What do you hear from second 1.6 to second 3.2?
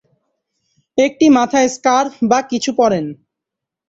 Scarf বা কিছু পরেন!